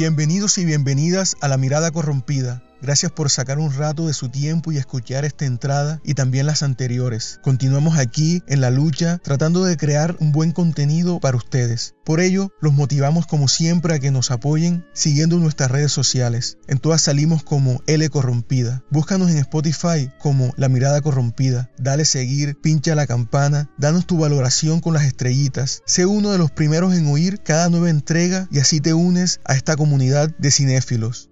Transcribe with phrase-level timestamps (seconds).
[0.00, 2.62] Bienvenidos y bienvenidas a La Mirada Corrompida.
[2.82, 6.62] Gracias por sacar un rato de su tiempo y escuchar esta entrada y también las
[6.62, 7.38] anteriores.
[7.42, 11.94] Continuamos aquí en la lucha tratando de crear un buen contenido para ustedes.
[12.04, 16.56] Por ello, los motivamos como siempre a que nos apoyen siguiendo nuestras redes sociales.
[16.68, 18.82] En todas salimos como L Corrompida.
[18.90, 21.70] Búscanos en Spotify como La Mirada Corrompida.
[21.78, 25.82] Dale seguir, pincha la campana, danos tu valoración con las estrellitas.
[25.86, 29.54] Sé uno de los primeros en oír cada nueva entrega y así te unes a
[29.54, 31.29] esta comunidad de cinéfilos.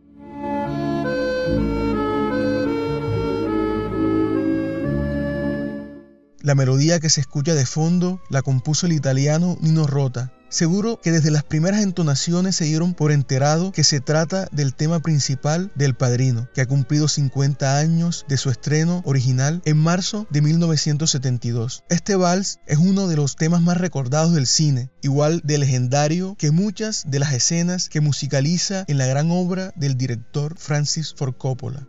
[6.49, 10.32] La melodía que se escucha de fondo la compuso el italiano Nino Rota.
[10.49, 15.01] Seguro que desde las primeras entonaciones se dieron por enterado que se trata del tema
[15.01, 20.41] principal del Padrino, que ha cumplido 50 años de su estreno original en marzo de
[20.41, 21.85] 1972.
[21.91, 26.51] Este vals es uno de los temas más recordados del cine, igual de legendario que
[26.51, 31.87] muchas de las escenas que musicaliza en la gran obra del director Francis Ford Coppola.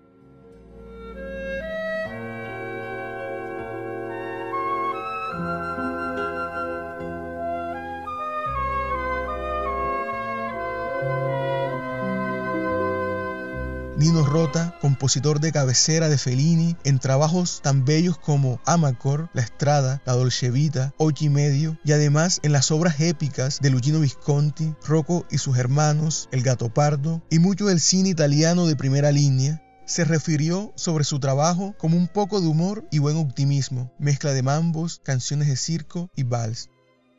[13.99, 20.01] Nino Rota, compositor de cabecera de Fellini, en trabajos tan bellos como Amacor, La Estrada,
[20.05, 24.73] La Dolce Vita, Ocho y Medio, y además en las obras épicas de Luchino Visconti,
[24.87, 29.61] Rocco y sus hermanos, El Gato Pardo, y mucho del cine italiano de primera línea,
[29.85, 34.43] se refirió sobre su trabajo como un poco de humor y buen optimismo, mezcla de
[34.43, 36.69] mambos, canciones de circo y vals.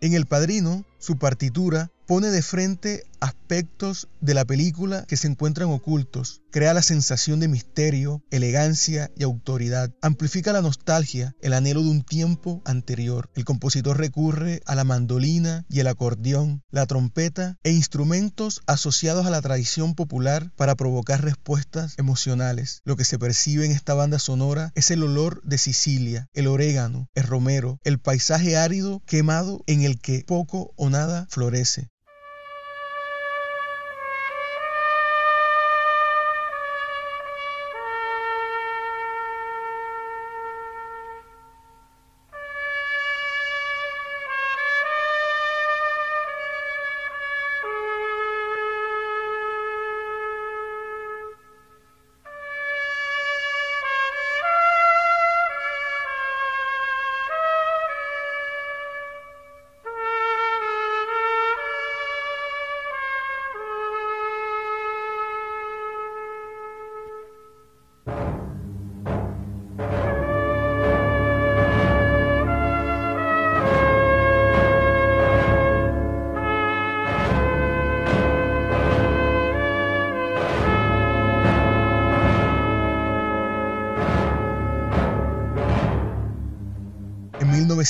[0.00, 5.68] En El Padrino, su partitura pone de frente aspectos de la película que se encuentran
[5.70, 11.90] ocultos, crea la sensación de misterio, elegancia y autoridad, amplifica la nostalgia, el anhelo de
[11.90, 13.30] un tiempo anterior.
[13.34, 19.30] El compositor recurre a la mandolina y el acordeón, la trompeta e instrumentos asociados a
[19.30, 22.80] la tradición popular para provocar respuestas emocionales.
[22.84, 27.08] Lo que se percibe en esta banda sonora es el olor de Sicilia, el orégano,
[27.14, 31.88] el romero, el paisaje árido quemado en el que poco o nada florece.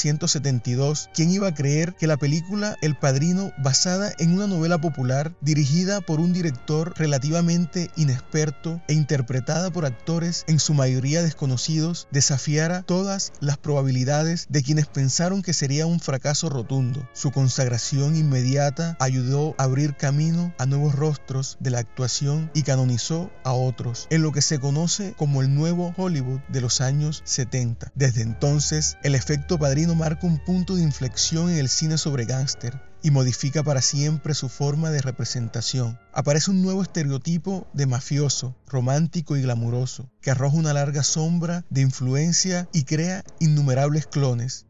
[0.05, 5.33] 1972, ¿quién iba a creer que la película El Padrino, basada en una novela popular
[5.41, 12.83] dirigida por un director relativamente inexperto e interpretada por actores en su mayoría desconocidos, desafiara
[12.83, 17.06] todas las probabilidades de quienes pensaron que sería un fracaso rotundo?
[17.12, 23.31] Su consagración inmediata ayudó a abrir camino a nuevos rostros de la actuación y canonizó
[23.44, 27.93] a otros en lo que se conoce como el nuevo Hollywood de los años 70.
[27.94, 32.81] Desde entonces, el efecto Padrino marca un punto de inflexión en el cine sobre gángster
[33.03, 35.99] y modifica para siempre su forma de representación.
[36.12, 41.82] Aparece un nuevo estereotipo de mafioso, romántico y glamuroso, que arroja una larga sombra de
[41.82, 44.67] influencia y crea innumerables clones.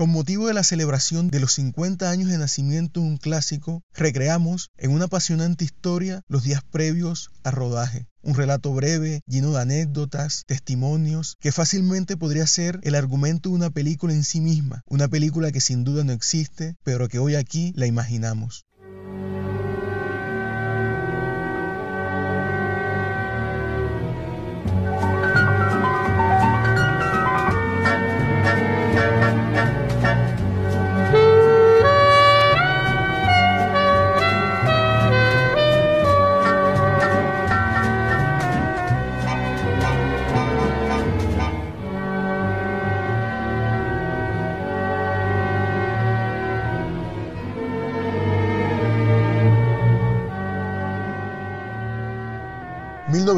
[0.00, 4.70] Con motivo de la celebración de los 50 años de nacimiento de un clásico, recreamos
[4.78, 8.06] en una apasionante historia los días previos a rodaje.
[8.22, 13.68] Un relato breve, lleno de anécdotas, testimonios, que fácilmente podría ser el argumento de una
[13.68, 17.74] película en sí misma, una película que sin duda no existe, pero que hoy aquí
[17.76, 18.64] la imaginamos.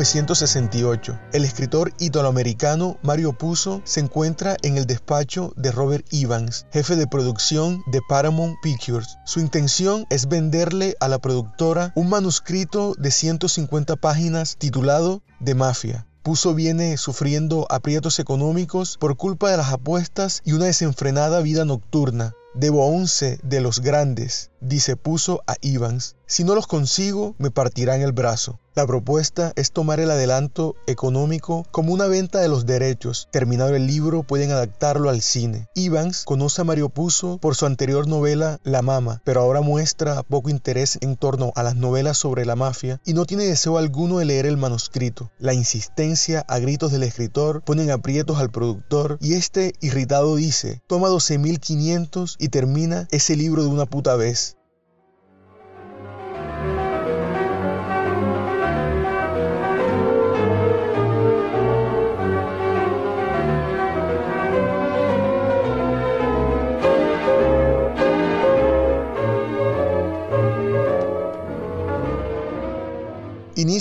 [0.03, 1.17] 1968.
[1.33, 7.07] El escritor italoamericano Mario Puzo se encuentra en el despacho de Robert Evans, jefe de
[7.07, 9.17] producción de Paramount Pictures.
[9.25, 16.09] Su intención es venderle a la productora un manuscrito de 150 páginas titulado De Mafia.
[16.25, 22.35] Puzo viene sufriendo aprietos económicos por culpa de las apuestas y una desenfrenada vida nocturna.
[22.55, 26.17] Debo a once de los grandes, dice Puzo a Evans.
[26.33, 28.59] Si no los consigo, me partirán el brazo.
[28.75, 33.29] La propuesta es tomar el adelanto económico como una venta de los derechos.
[33.31, 35.69] Terminado el libro, pueden adaptarlo al cine.
[35.75, 40.49] Evans conoce a Mario Puzo por su anterior novela La Mama, pero ahora muestra poco
[40.49, 44.25] interés en torno a las novelas sobre la mafia y no tiene deseo alguno de
[44.25, 45.31] leer el manuscrito.
[45.39, 51.09] La insistencia a gritos del escritor ponen aprietos al productor y este irritado dice, toma
[51.09, 54.57] 12.500 y termina ese libro de una puta vez.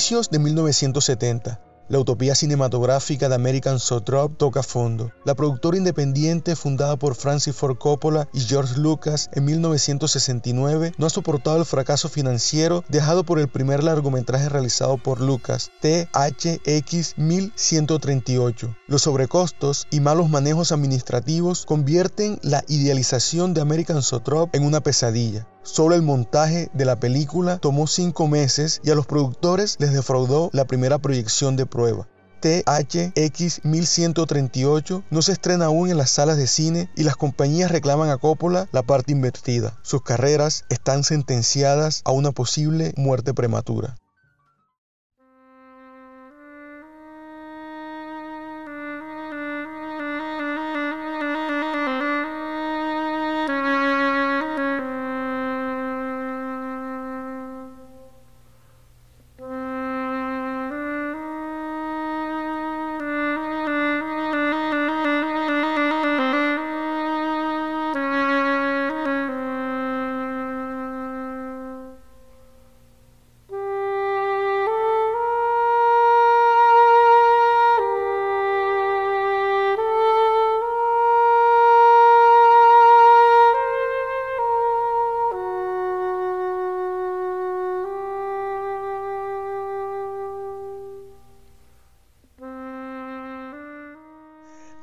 [0.02, 1.62] Inicios de 1970.
[1.88, 5.12] La utopía cinematográfica de American Sotrop toca fondo.
[5.26, 11.10] La productora independiente fundada por Francis Ford Coppola y George Lucas en 1969 no ha
[11.12, 18.76] soportado el fracaso financiero dejado por el primer largometraje realizado por Lucas, THX 1138.
[18.88, 25.48] Los sobrecostos y malos manejos administrativos convierten la idealización de American Sotrop en una pesadilla.
[25.64, 30.50] Solo el montaje de la película tomó cinco meses y a los productores les defraudó
[30.54, 32.08] la primera proyección de prueba.
[32.42, 38.10] THX 1138 no se estrena aún en las salas de cine y las compañías reclaman
[38.10, 39.78] a Coppola la parte invertida.
[39.84, 43.98] Sus carreras están sentenciadas a una posible muerte prematura.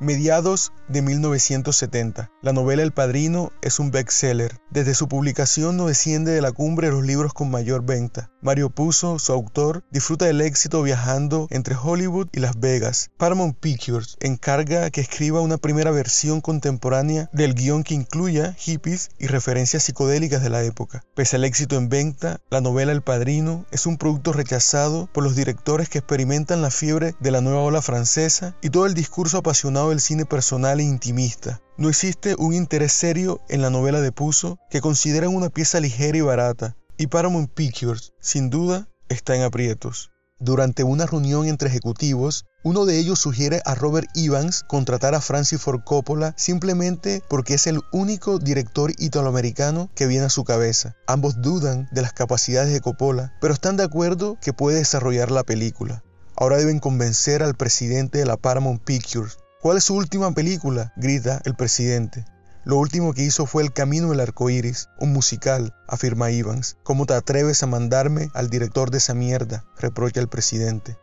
[0.00, 2.30] Mediados de 1970.
[2.40, 4.60] La novela El Padrino es un bestseller.
[4.70, 8.30] Desde su publicación no desciende de la cumbre de los libros con mayor venta.
[8.40, 13.10] Mario Puzo, su autor, disfruta del éxito viajando entre Hollywood y Las Vegas.
[13.16, 19.26] Paramount Pictures encarga que escriba una primera versión contemporánea del guion que incluya hippies y
[19.26, 21.02] referencias psicodélicas de la época.
[21.16, 25.34] Pese al éxito en venta, la novela El Padrino es un producto rechazado por los
[25.34, 29.87] directores que experimentan la fiebre de la nueva ola francesa y todo el discurso apasionado
[29.90, 31.60] del cine personal e intimista.
[31.76, 36.18] No existe un interés serio en la novela de Puzo que consideran una pieza ligera
[36.18, 40.10] y barata, y Paramount Pictures, sin duda, está en aprietos.
[40.40, 45.60] Durante una reunión entre ejecutivos, uno de ellos sugiere a Robert Evans contratar a Francis
[45.60, 50.96] Ford Coppola simplemente porque es el único director italoamericano que viene a su cabeza.
[51.06, 55.42] Ambos dudan de las capacidades de Coppola, pero están de acuerdo que puede desarrollar la
[55.42, 56.04] película.
[56.36, 59.38] Ahora deben convencer al presidente de la Paramount Pictures.
[59.60, 60.92] ¿Cuál es su última película?
[60.94, 62.24] grita el presidente.
[62.64, 66.76] Lo último que hizo fue El Camino del Arco Iris, un musical, afirma Evans.
[66.84, 69.64] ¿Cómo te atreves a mandarme al director de esa mierda?
[69.76, 70.96] reprocha el presidente.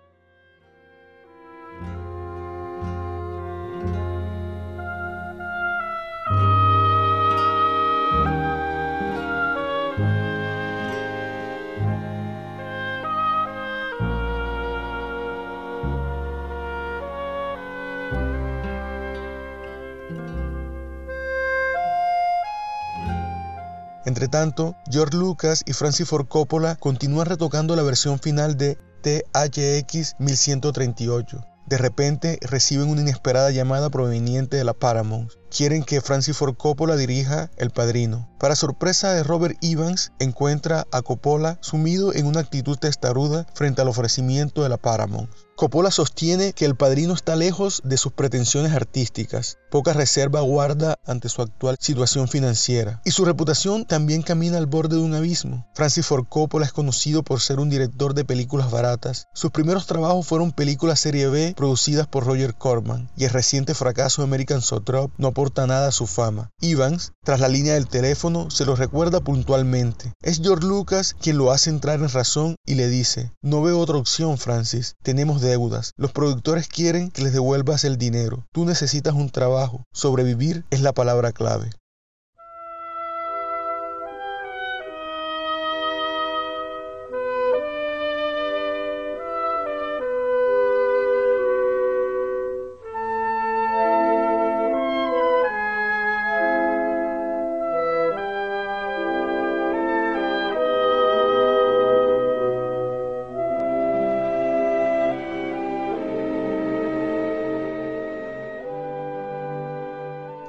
[24.06, 30.16] Entre tanto, George Lucas y Francis Ford Coppola continúan retocando la versión final de THX
[30.20, 31.44] 1138.
[31.66, 35.32] De repente reciben una inesperada llamada proveniente de la Paramount.
[35.50, 38.30] quieren que Francis Ford Coppola dirija El Padrino.
[38.40, 43.88] Para sorpresa de Robert Evans, encuentra a Coppola sumido en una actitud testaruda frente al
[43.88, 45.30] ofrecimiento de la Paramount.
[45.56, 51.30] Coppola sostiene que el padrino está lejos de sus pretensiones artísticas, poca reserva guarda ante
[51.30, 55.66] su actual situación financiera y su reputación también camina al borde de un abismo.
[55.74, 59.28] Francis Ford Coppola es conocido por ser un director de películas baratas.
[59.34, 64.22] Sus primeros trabajos fueron películas serie B producidas por Roger Corman y el reciente fracaso
[64.22, 66.50] de American Sotrop no aporta nada a su fama.
[66.60, 70.14] Evans, tras la línea del teléfono, se lo recuerda puntualmente.
[70.24, 73.98] Es George Lucas quien lo hace entrar en razón y le dice, no veo otra
[73.98, 75.92] opción Francis, tenemos deudas.
[75.96, 78.48] Los productores quieren que les devuelvas el dinero.
[78.52, 79.84] Tú necesitas un trabajo.
[79.94, 81.70] Sobrevivir es la palabra clave.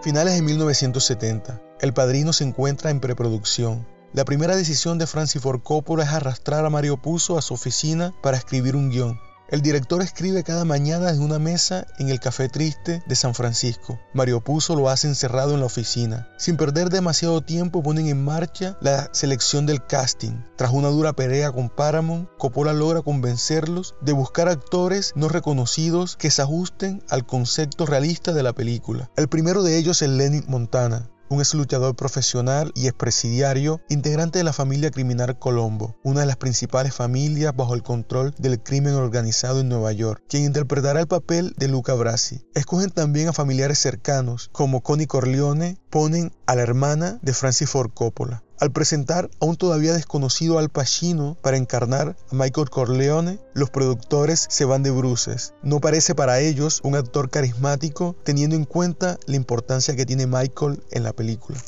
[0.03, 3.87] Finales de 1970, El Padrino se encuentra en preproducción.
[4.13, 8.15] La primera decisión de Francis Ford Coppola es arrastrar a Mario Puzo a su oficina
[8.23, 9.19] para escribir un guion.
[9.49, 14.01] El director escribe cada mañana desde una mesa en el Café Triste de San Francisco.
[14.13, 16.29] Mario Puzo lo hace encerrado en la oficina.
[16.37, 20.43] Sin perder demasiado tiempo ponen en marcha la selección del casting.
[20.57, 26.33] Tras una dura pelea con Paramount, Coppola logra convencerlos de buscar actores no reconocidos que
[26.33, 29.11] se ajusten al concepto realista de la película.
[29.17, 34.45] El primero de ellos es Lenny Montana, un ex luchador profesional y expresidiario, integrante de
[34.45, 39.61] la familia criminal Colombo, una de las principales familias bajo el control del crimen organizado
[39.61, 42.45] en Nueva York, quien interpretará el papel de Luca Brasi.
[42.55, 47.91] Escogen también a familiares cercanos, como Connie Corleone, ponen a la hermana de Francis Ford
[47.93, 48.46] Coppola.
[48.59, 54.47] Al presentar a un todavía desconocido Al Pacino para encarnar a Michael Corleone, los productores
[54.49, 55.53] se van de bruces.
[55.63, 60.83] No parece para ellos un actor carismático teniendo en cuenta la importancia que tiene Michael
[60.91, 61.59] en la película.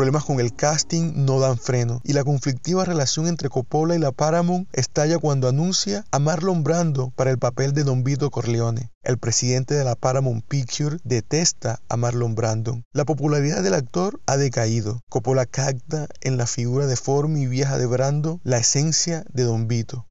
[0.00, 4.12] Problemas con el casting no dan freno y la conflictiva relación entre Coppola y la
[4.12, 8.90] Paramount estalla cuando anuncia a Marlon Brando para el papel de Don Vito Corleone.
[9.02, 12.82] El presidente de la Paramount Picture detesta a Marlon Brando.
[12.94, 15.00] La popularidad del actor ha decaído.
[15.10, 20.06] Coppola capta en la figura deforme y vieja de Brando la esencia de Don Vito.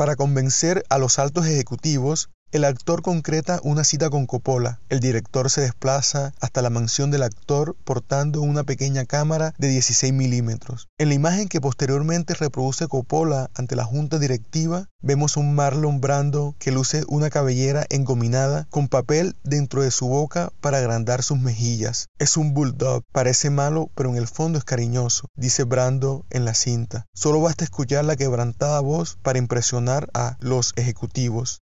[0.00, 4.80] Para convencer a los altos ejecutivos, el actor concreta una cita con Coppola.
[4.88, 10.12] El director se desplaza hasta la mansión del actor portando una pequeña cámara de 16
[10.12, 10.88] milímetros.
[10.98, 16.56] En la imagen que posteriormente reproduce Coppola ante la junta directiva, vemos un Marlon Brando
[16.58, 22.08] que luce una cabellera engominada con papel dentro de su boca para agrandar sus mejillas.
[22.18, 26.54] Es un bulldog, parece malo, pero en el fondo es cariñoso, dice Brando en la
[26.54, 27.06] cinta.
[27.14, 31.60] Solo basta escuchar la quebrantada voz para impresionar a los ejecutivos.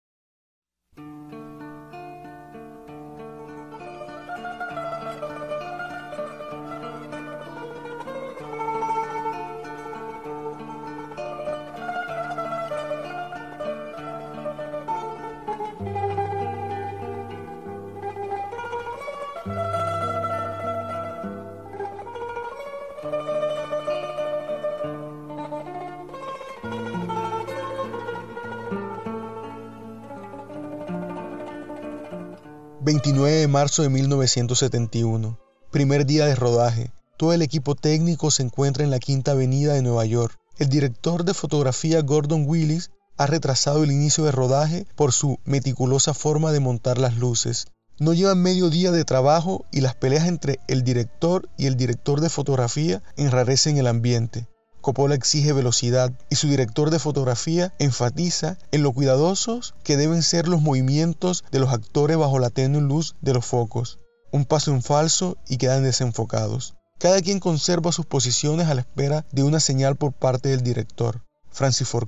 [32.88, 35.38] 29 de marzo de 1971,
[35.72, 36.94] primer día de rodaje.
[37.17, 40.38] Todo el equipo técnico se encuentra en la Quinta Avenida de Nueva York.
[40.58, 46.13] El director de fotografía Gordon Willis ha retrasado el inicio de rodaje por su meticulosa
[46.13, 47.65] forma de montar las luces.
[48.00, 52.22] No llevan medio día de trabajo y las peleas entre el director y el director
[52.22, 54.48] de fotografía enrarecen el ambiente.
[54.88, 60.48] Coppola exige velocidad y su director de fotografía enfatiza en lo cuidadosos que deben ser
[60.48, 64.00] los movimientos de los actores bajo la tenue luz de los focos.
[64.32, 66.75] Un paso en falso y quedan desenfocados.
[67.00, 71.22] Cada quien conserva sus posiciones a la espera de una señal por parte del director.
[71.51, 72.08] Francis Ford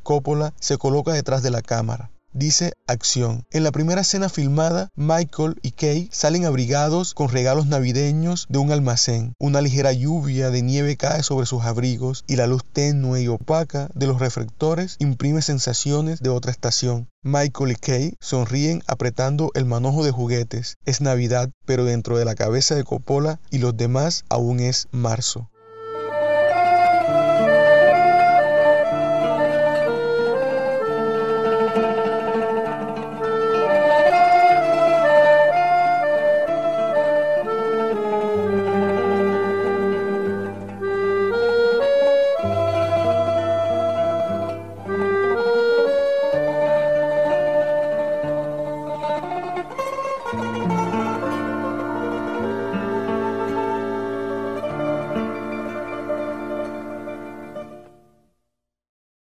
[0.62, 3.46] se coloca detrás de la cámara dice acción.
[3.52, 8.72] En la primera escena filmada, Michael y Kay salen abrigados con regalos navideños de un
[8.72, 9.34] almacén.
[9.40, 13.90] Una ligera lluvia de nieve cae sobre sus abrigos y la luz tenue y opaca
[13.94, 17.10] de los reflectores imprime sensaciones de otra estación.
[17.24, 20.78] Michael y Kay sonríen apretando el manojo de juguetes.
[20.86, 25.50] Es Navidad, pero dentro de la cabeza de Coppola y los demás aún es marzo.